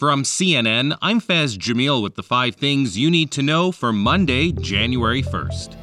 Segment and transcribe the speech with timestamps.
[0.00, 4.50] From CNN, I'm Faz Jamil with the five things you need to know for Monday,
[4.50, 5.76] January 1st.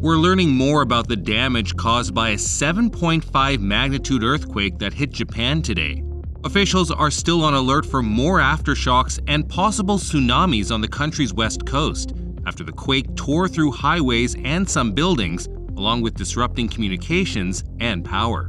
[0.00, 5.62] We're learning more about the damage caused by a 7.5 magnitude earthquake that hit Japan
[5.62, 6.04] today.
[6.44, 11.66] Officials are still on alert for more aftershocks and possible tsunamis on the country's west
[11.66, 12.12] coast
[12.46, 18.48] after the quake tore through highways and some buildings, along with disrupting communications and power.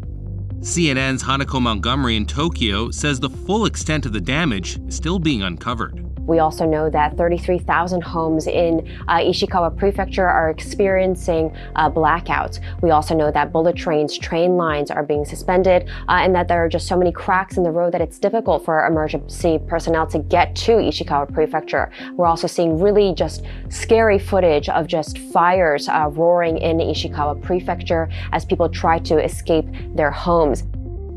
[0.60, 5.44] CNN's Hanako Montgomery in Tokyo says the full extent of the damage is still being
[5.44, 6.07] uncovered.
[6.28, 12.60] We also know that 33,000 homes in uh, Ishikawa Prefecture are experiencing uh, blackouts.
[12.82, 16.64] We also know that bullet trains, train lines are being suspended, uh, and that there
[16.64, 20.20] are just so many cracks in the road that it's difficult for emergency personnel to
[20.20, 21.92] get to Ishikawa Prefecture.
[22.14, 28.10] We're also seeing really just scary footage of just fires uh, roaring in Ishikawa Prefecture
[28.34, 30.64] as people try to escape their homes.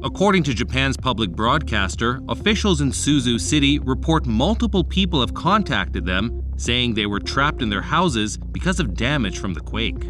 [0.03, 6.43] According to Japan's public broadcaster, officials in Suzu City report multiple people have contacted them,
[6.57, 10.01] saying they were trapped in their houses because of damage from the quake.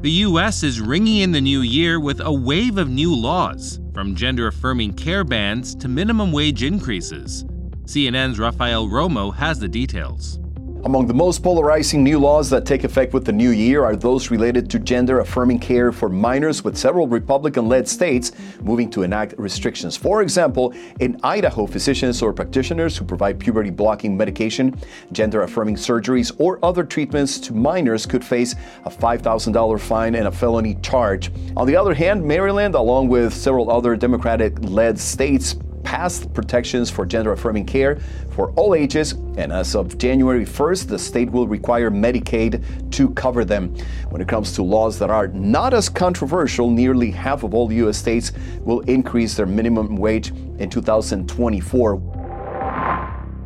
[0.00, 4.14] The US is ringing in the new year with a wave of new laws, from
[4.14, 7.44] gender affirming care bans to minimum wage increases.
[7.84, 10.38] CNN's Rafael Romo has the details.
[10.84, 14.32] Among the most polarizing new laws that take effect with the new year are those
[14.32, 19.34] related to gender affirming care for minors, with several Republican led states moving to enact
[19.38, 19.96] restrictions.
[19.96, 24.76] For example, in Idaho, physicians or practitioners who provide puberty blocking medication,
[25.12, 30.32] gender affirming surgeries, or other treatments to minors could face a $5,000 fine and a
[30.32, 31.30] felony charge.
[31.56, 37.04] On the other hand, Maryland, along with several other Democratic led states, passed protections for
[37.06, 41.90] gender affirming care for all ages, and as of January 1st, the state will require
[41.90, 43.74] Medicaid to cover them.
[44.10, 47.98] When it comes to laws that are not as controversial, nearly half of all U.S.
[47.98, 52.02] states will increase their minimum wage in 2024.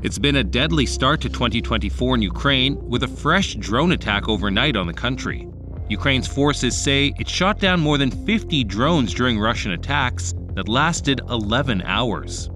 [0.02, 4.76] It's been a deadly start to 2024 in Ukraine with a fresh drone attack overnight
[4.76, 5.48] on the country.
[5.88, 11.21] Ukraine's forces say it shot down more than 50 drones during Russian attacks that lasted
[11.28, 12.50] 11 hours.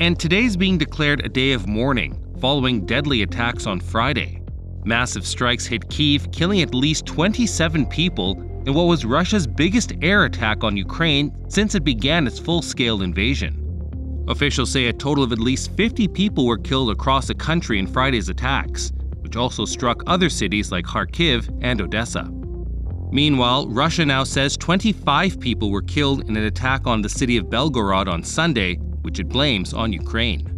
[0.00, 4.42] And today's being declared a day of mourning following deadly attacks on Friday.
[4.84, 10.24] Massive strikes hit Kiev, killing at least 27 people in what was Russia's biggest air
[10.24, 13.62] attack on Ukraine since it began its full scale invasion.
[14.28, 17.86] Officials say a total of at least 50 people were killed across the country in
[17.86, 22.28] Friday's attacks, which also struck other cities like Kharkiv and Odessa.
[23.10, 27.46] Meanwhile, Russia now says 25 people were killed in an attack on the city of
[27.46, 30.52] Belgorod on Sunday, which it blames on Ukraine.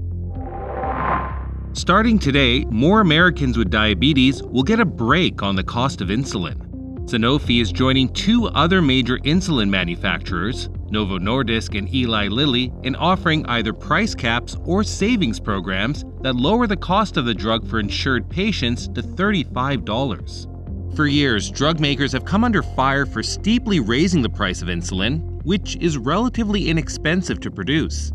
[1.75, 6.65] Starting today, more Americans with diabetes will get a break on the cost of insulin.
[7.05, 13.47] Sanofi is joining two other major insulin manufacturers, Novo Nordisk and Eli Lilly, in offering
[13.47, 18.29] either price caps or savings programs that lower the cost of the drug for insured
[18.29, 20.58] patients to $35.
[20.99, 25.21] For years, drug makers have come under fire for steeply raising the price of insulin,
[25.45, 28.11] which is relatively inexpensive to produce.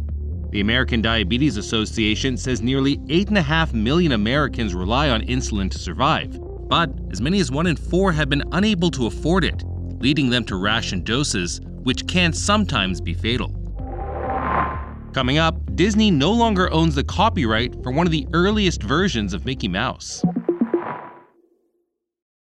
[0.50, 6.90] The American Diabetes Association says nearly 8.5 million Americans rely on insulin to survive, but
[7.10, 9.64] as many as one in four have been unable to afford it,
[10.02, 13.56] leading them to ration doses, which can sometimes be fatal.
[15.14, 19.46] Coming up, Disney no longer owns the copyright for one of the earliest versions of
[19.46, 20.22] Mickey Mouse.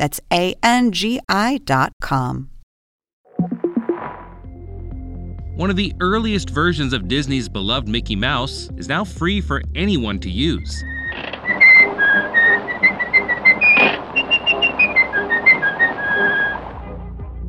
[0.00, 2.48] That's A N G I dot com.
[5.56, 10.18] One of the earliest versions of Disney's beloved Mickey Mouse is now free for anyone
[10.20, 10.82] to use.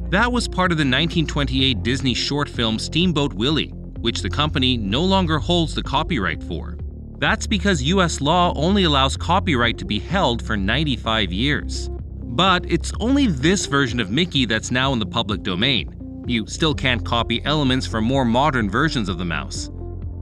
[0.10, 3.70] That was part of the 1928 Disney short film Steamboat Willie,
[4.02, 6.78] which the company no longer holds the copyright for.
[7.18, 11.90] That's because US law only allows copyright to be held for 95 years.
[12.32, 16.24] But it's only this version of Mickey that's now in the public domain.
[16.26, 19.70] You still can't copy elements from more modern versions of the mouse.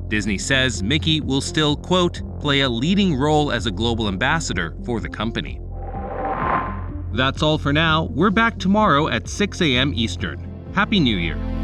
[0.08, 5.00] Disney says Mickey will still, quote, play a leading role as a global ambassador for
[5.00, 5.62] the company.
[7.14, 8.06] That's all for now.
[8.06, 9.94] We're back tomorrow at 6 a.m.
[9.96, 10.72] Eastern.
[10.74, 11.59] Happy New Year.